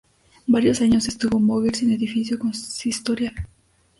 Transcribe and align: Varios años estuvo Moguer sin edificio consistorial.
Varios 0.47 0.81
años 0.81 1.07
estuvo 1.07 1.39
Moguer 1.39 1.75
sin 1.75 1.91
edificio 1.91 2.39
consistorial. 2.39 3.35